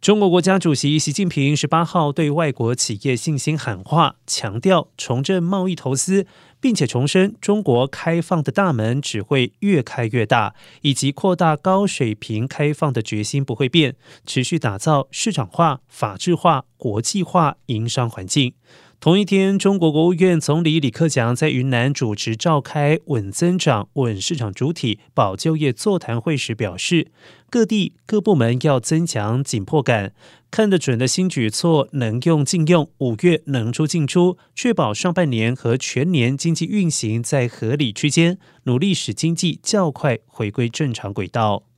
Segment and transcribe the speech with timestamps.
[0.00, 6.26] 中国国家主席习近平十八号对外国企业信心喊话，强调重振贸易投资，
[6.58, 13.94] 并且重申中国开放的大门只会越开越大，以及扩大高水平开放的决心不会变，
[14.24, 18.54] 持续打造市场化、法治化、国际化营商环境。
[19.00, 27.10] 同一天，中国国务院总理李克强在云南主持召开“稳增长、稳市场主体、保就业”座谈会时表示，
[27.48, 30.12] 各地各部门要增强紧迫感，
[30.50, 41.69] 看得准的新举措能用尽用，五月能出尽出，确保上半年和全年经济运行在合理区间，努力使经济较快回归正常轨道。